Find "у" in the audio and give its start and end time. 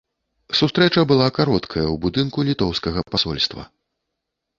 1.89-1.97